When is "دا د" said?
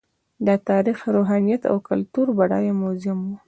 0.45-0.63